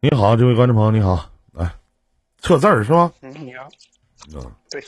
[0.00, 1.68] 你好，这位观众朋友，你好，来
[2.38, 3.10] 测字儿是吧？
[3.20, 3.68] 嗯，你好。
[4.32, 4.80] 嗯对，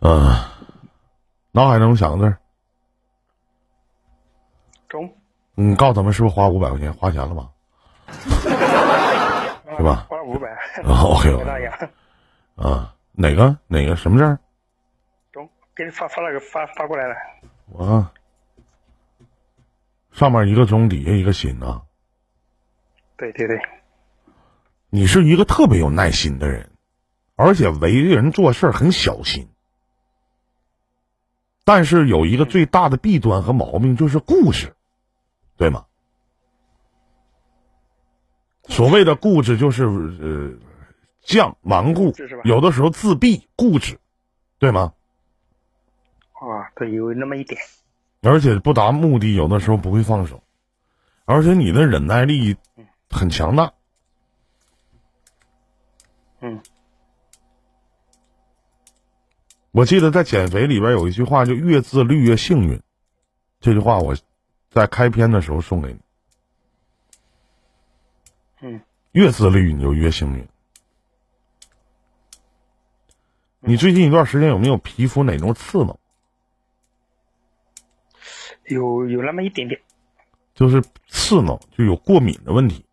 [0.00, 0.20] 嗯，
[1.50, 2.38] 脑海中想个字儿，
[4.88, 5.12] 中
[5.56, 7.50] 你告诉他们是不是花五百块钱花钱了吧？
[9.76, 10.48] 是吧花了五百。
[10.86, 11.34] 啊，OK。
[12.54, 14.38] 啊，哪个哪个什么字儿？
[15.32, 17.16] 中，给你发发那个发发过来了。
[17.66, 18.08] 我
[20.12, 21.82] 上面一个中，底下一个心呐。
[23.22, 23.60] 对对对，
[24.90, 26.70] 你是一个特别有耐心的人，
[27.36, 29.48] 而且为人做事儿很小心。
[31.64, 34.74] 但是有一个最大的弊端和毛病就是固执，
[35.56, 35.86] 对吗？
[38.64, 40.58] 所谓的固执就是呃
[41.24, 44.00] 犟顽固，有的时候自闭固执，
[44.58, 44.94] 对吗？
[46.32, 47.60] 啊，对，有那么一点。
[48.22, 50.42] 而且不达目的，有的时候不会放手，
[51.24, 52.56] 而且你的忍耐力
[53.12, 53.72] 很强大。
[56.40, 56.60] 嗯，
[59.70, 62.82] 我记得在减肥里边有一句话，就越自律越幸运。
[63.60, 64.16] 这句话我
[64.70, 66.00] 在开篇的时候送给你。
[68.62, 68.80] 嗯，
[69.12, 70.48] 越自律你就越幸运。
[73.60, 75.96] 你最近一段时间有没有皮肤哪种刺挠？
[78.64, 79.80] 有有那么一点点。
[80.54, 82.84] 就是刺挠，就有过敏的问题。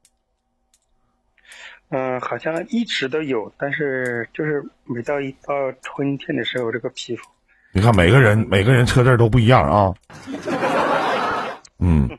[1.90, 7.28] 嗯、好像一直都有，但是就是每到一到春天的时候，这个皮肤，
[7.74, 9.94] 你看每个人每个人车字都不一样啊。
[11.80, 12.10] 嗯，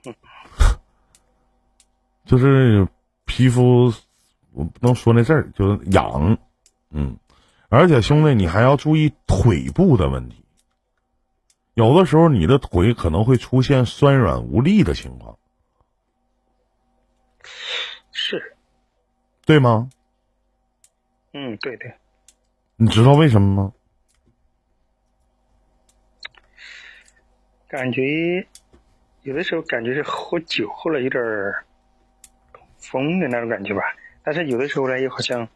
[2.24, 2.86] 就是
[3.26, 3.92] 皮肤，
[4.52, 6.36] 我不能说那字儿，就是痒。
[6.90, 7.16] 嗯，
[7.68, 10.44] 而且兄弟，你还要注意腿部的问题。
[11.74, 15.38] 有的时候你的腿可能会出现酸软无力的情况，
[18.10, 18.56] 是，
[19.50, 19.90] 对吗？
[21.32, 21.92] 嗯，对对，
[22.76, 23.72] 你知道为什么吗？
[27.66, 28.46] 感觉
[29.22, 31.64] 有的时候感觉是喝酒喝了有点儿
[32.78, 33.82] 疯的那种感觉吧，
[34.22, 35.48] 但是有的时候呢又好像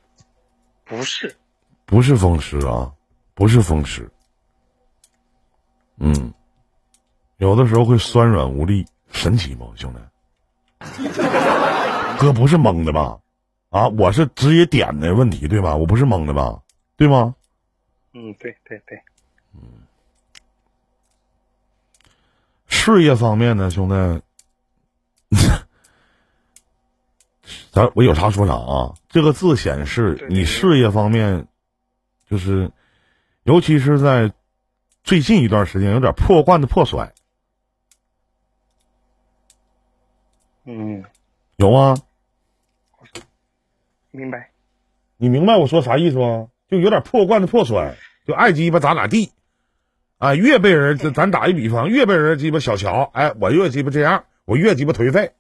[0.85, 1.33] 不是，
[1.87, 2.93] 不是风湿啊，
[3.35, 4.11] 不是风湿。
[5.99, 6.35] 嗯，
[7.37, 10.01] 有的时候会酸软无力，神奇不，兄弟？
[12.19, 13.21] 哥不是蒙的吧？
[13.75, 15.75] 啊，我是直接点的问题，对吧？
[15.75, 16.63] 我不是蒙的吧？
[16.97, 17.35] 对吗？
[18.13, 18.97] 嗯，对对对，
[19.53, 19.61] 嗯
[22.69, 24.23] 事业方面呢，兄弟，
[27.73, 28.95] 咱我有啥说啥啊。
[29.09, 31.49] 这个字显示你事业方面，
[32.31, 32.71] 就是，
[33.43, 34.33] 尤其是在
[35.03, 37.13] 最近一段时间，有点破罐子破摔，
[40.65, 41.03] 嗯，
[41.57, 41.97] 有吗？
[44.15, 44.51] 明白，
[45.17, 46.49] 你明白我说啥意思吗？
[46.69, 47.95] 就有点破罐子破摔，
[48.25, 49.33] 就爱鸡巴咋咋地，
[50.19, 55.33] 啊，越被人咱咱打一比方，越被人鸡巴小瞧，哎，我越鸡巴这样，我越鸡巴颓废，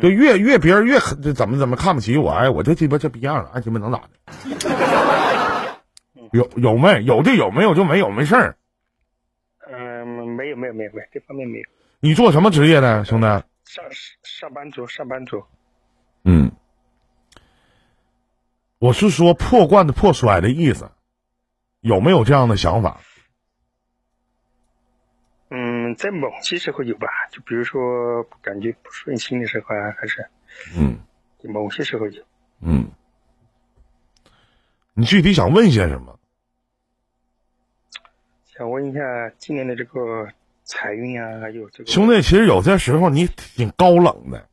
[0.00, 4.08] 就越越别人越这怎么怎么看不起我，哎，我就鸡巴这逼样了，爱鸡巴能咋的？
[6.30, 8.56] 有有没有就有，没有就没有，没事儿。
[9.70, 11.64] 嗯、没有没有没有没有，这方面没有，
[12.00, 13.26] 你做什么职业的，兄弟？
[13.72, 13.82] 上
[14.22, 15.42] 上班族上班族，
[16.24, 16.52] 嗯，
[18.78, 20.90] 我是说破罐子破摔的意思，
[21.80, 23.00] 有没有这样的想法？
[25.48, 30.28] 嗯，在某些时候有吧，就比如说感觉不顺心的时候啊，还是
[30.76, 30.98] 嗯
[31.44, 32.22] 某些时候有。
[32.60, 32.90] 嗯，
[34.92, 36.18] 你具体想问些什么？
[38.44, 39.00] 想问一下
[39.38, 40.28] 今年的这个
[40.64, 44.48] 财运啊，还有这个兄弟，其实有些时候你挺高冷的，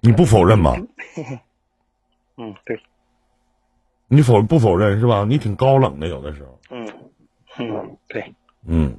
[0.00, 0.74] 你不否认吗？
[2.36, 2.80] 嗯，对，
[4.08, 5.24] 你否不否认是吧？
[5.24, 6.92] 你挺高冷的，有的时候，嗯
[7.58, 8.34] 嗯对，
[8.66, 8.98] 嗯，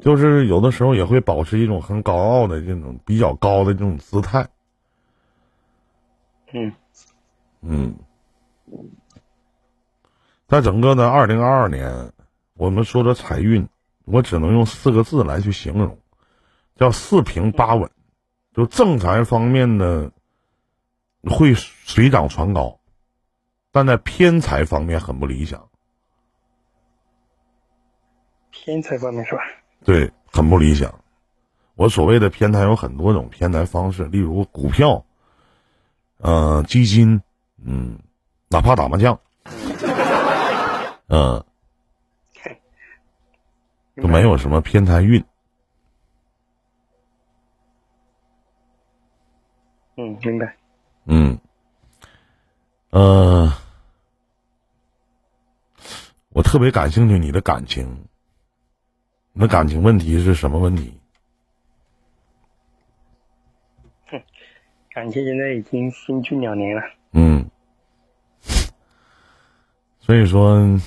[0.00, 4.48] 就是有的时候也会保持一种很高傲的这种比较高的这种姿态，
[6.52, 6.72] 嗯
[7.60, 7.96] 嗯，
[10.46, 12.12] 在整个的二零二二年，
[12.58, 13.68] 我们说的财运，
[14.04, 15.96] 我只能用四个字来去形容，
[16.74, 17.88] 叫四平八稳。
[18.52, 20.10] 就正财方面呢，
[21.22, 22.80] 会水涨船高，
[23.70, 25.68] 但在偏财方面很不理想，
[28.50, 29.40] 偏财方面是吧？
[29.84, 30.92] 对，很不理想。
[31.76, 35.04] 我所谓的偏财有很多种偏财方式，例如股票，
[36.16, 37.22] 呃，基金，
[37.64, 38.00] 嗯，
[38.48, 39.20] 哪怕打麻将，
[41.06, 41.44] 嗯、
[44.00, 45.22] 都没有什么偏财运。
[49.96, 50.56] 嗯，明白。
[51.06, 51.38] 嗯，
[52.90, 53.52] 呃，
[56.28, 58.06] 我特别感兴趣你的感情，
[59.32, 60.96] 那感情问题是什么问题？
[64.06, 64.22] 哼，
[64.90, 66.82] 感情现在已经分居两年了。
[67.12, 67.50] 嗯，
[69.98, 70.78] 所以说。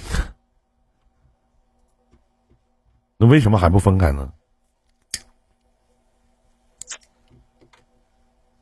[3.22, 4.34] 那为什么还不分开呢？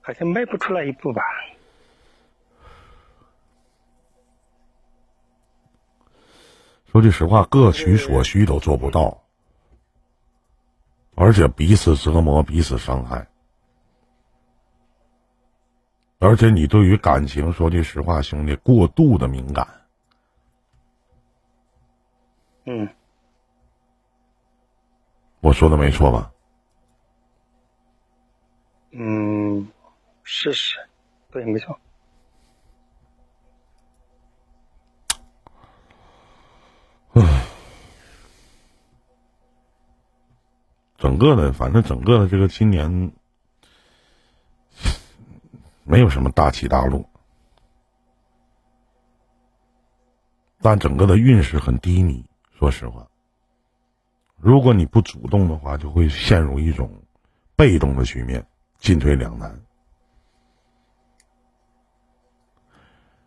[0.02, 1.24] 好像迈不出来一步吧。
[6.92, 9.24] 说句实话，各取所需都做不到，
[11.16, 13.30] 而且彼此折磨，彼此伤害，
[16.20, 19.66] 而且你对于感情，说句实话，兄弟，过度的敏感。
[22.66, 22.90] 嗯，
[25.42, 26.32] 我说的没错吧？
[28.92, 29.68] 嗯，
[30.24, 30.78] 是是，
[31.32, 31.80] 对，没错。
[37.14, 37.46] 唉，
[40.98, 43.12] 整个的，反正整个的这个今年
[45.84, 47.08] 没有什么大起大落，
[50.62, 52.26] 但整个的运势很低迷。
[52.58, 53.08] 说实话，
[54.42, 56.90] 如果你不主动的话，就会陷入一种
[57.56, 58.46] 被动的局面，
[58.78, 59.60] 进退两难。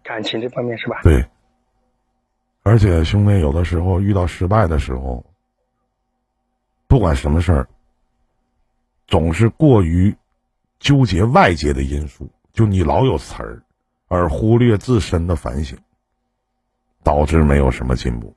[0.03, 1.01] 感情这方面是吧？
[1.03, 1.29] 对。
[2.63, 5.25] 而且，兄弟，有的时候遇到失败的时候，
[6.87, 7.69] 不管什么事儿，
[9.07, 10.17] 总是过于
[10.79, 13.63] 纠结外界的因素，就你老有词儿，
[14.09, 15.77] 而忽略自身的反省，
[17.03, 18.37] 导致没有什么进步。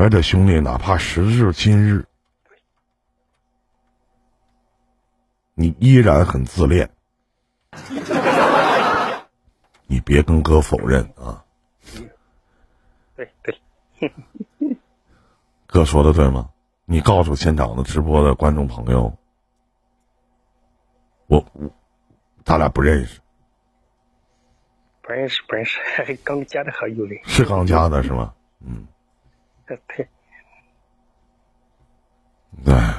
[0.00, 2.06] 而且，兄弟，哪怕时至今日，
[5.52, 6.88] 你依然很自恋，
[9.86, 11.44] 你别跟哥否认啊。
[13.14, 14.10] 对对，
[15.68, 16.48] 哥说的对吗？
[16.86, 19.14] 你告诉现场的直播的观众朋友，
[21.26, 21.70] 我我，
[22.42, 23.20] 咱俩不认识，
[25.02, 25.78] 不认识不认识，
[26.24, 28.32] 刚加的好友嘞，是刚加的是吗？
[28.60, 28.86] 嗯，
[29.86, 30.08] 对，
[32.66, 32.94] 哎，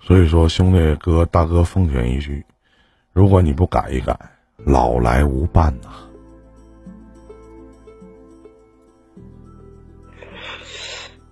[0.00, 2.44] 所以说，兄弟哥大哥奉劝一句，
[3.12, 4.18] 如果你不改一改。
[4.58, 5.90] 老来无伴呐，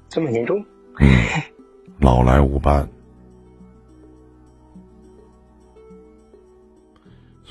[0.09, 0.63] 这么严重？
[0.99, 1.09] 嗯，
[2.01, 2.87] 老来无伴。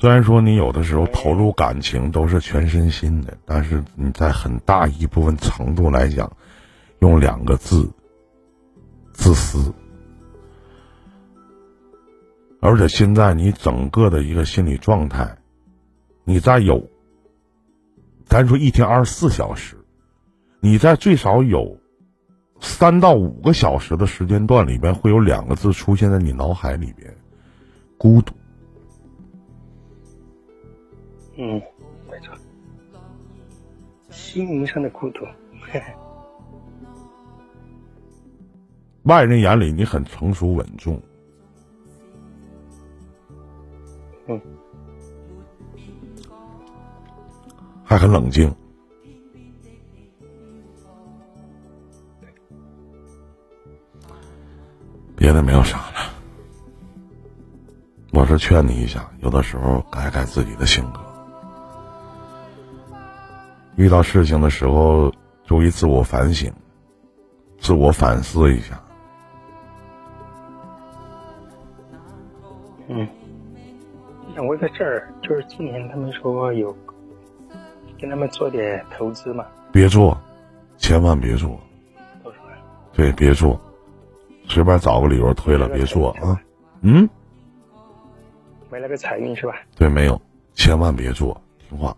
[0.02, 6.28] 虽然说你有的时候投入感情都是全身心的，但是你在很大一部分程度来讲，
[6.98, 7.88] 用两个字：
[9.12, 9.72] 自私。
[12.60, 15.38] 而且现在你整个的一个心理状态。
[16.24, 16.84] 你在有，
[18.26, 19.76] 咱说一天二十四小时，
[20.58, 21.78] 你在最少有
[22.60, 27.16] 三到五个小时的时间段里边，会有两个字出现在你脑海里边：
[27.96, 28.34] 孤独。
[31.44, 31.60] 嗯，
[32.08, 32.32] 没错，
[34.10, 35.26] 心灵上的孤独。
[39.02, 41.02] 外人眼里你很成熟稳重。
[44.28, 44.40] 嗯。
[47.82, 48.54] 还很冷静，
[55.16, 56.12] 别的没有啥了。
[58.12, 61.00] 我是劝你一下，有的时候改改自己的性格，
[63.76, 65.12] 遇到事情的时候
[65.44, 66.52] 注意自我反省，
[67.58, 68.80] 自我反思一下。
[72.88, 73.08] 嗯，
[74.34, 76.76] 想问个事儿，就是今年他们说有。
[78.00, 79.46] 跟他们做点投资嘛？
[79.70, 80.20] 别做，
[80.76, 81.56] 千万别做。
[82.92, 83.60] 对，别做，
[84.48, 86.42] 随便找个理由推了，别做啊。
[86.80, 87.08] 嗯。
[88.72, 89.54] 没那个财运是吧？
[89.76, 90.20] 对，没有，
[90.54, 91.96] 千万别做，听话。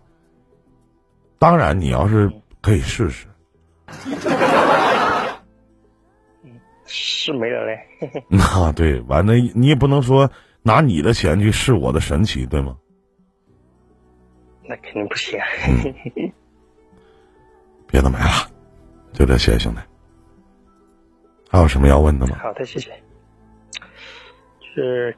[1.39, 3.27] 当然，你要是可以试试。
[6.87, 7.79] 是没了嘞。
[8.29, 10.31] 那 对，完了你也不能说
[10.63, 12.77] 拿你的钱去试我的神奇，对吗？
[14.67, 15.39] 那肯定不行。
[17.89, 18.51] 别的没了，
[19.13, 19.81] 就这些，兄弟。
[21.51, 22.39] 还有什么要问的吗？
[22.41, 22.91] 好的，谢谢。
[24.61, 25.17] 就是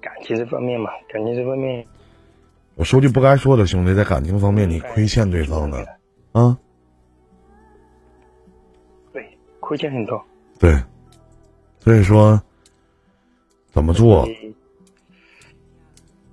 [0.00, 1.86] 感情这方面嘛，感情这方面。
[2.74, 5.86] 我说句不该说的，兄弟，在感情方面你亏欠对方的
[6.32, 6.58] 啊。
[9.12, 10.20] 对，亏欠很多。
[10.58, 10.74] 对，
[11.80, 12.40] 所以说，
[13.70, 14.54] 怎么做你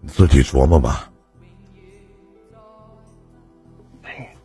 [0.01, 1.11] 你自己琢磨吧。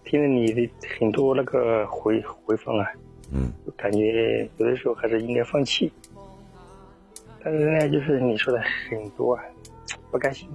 [0.05, 2.87] 听了你的很多那个回回放啊，
[3.33, 5.91] 嗯，感觉有的时候还是应该放弃。
[7.43, 9.43] 但是呢，就是你说的很多啊，
[10.11, 10.49] 不甘心。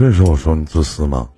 [0.00, 1.28] 所以说我说你自私吗？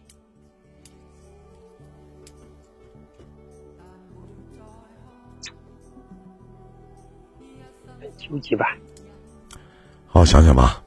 [8.00, 8.78] 很纠结吧。
[10.06, 10.81] 好好想想吧。